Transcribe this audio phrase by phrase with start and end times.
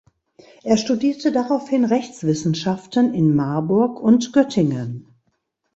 [0.63, 5.05] Er studierte daraufhin Rechtswissenschaften in Marburg und Göttingen.